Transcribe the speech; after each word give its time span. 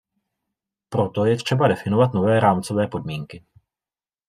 Proto 0.89 1.25
je 1.25 1.35
třeba 1.37 1.67
definovat 1.67 2.13
nové 2.13 2.39
rámcové 2.39 2.87
podmínky. 2.87 3.43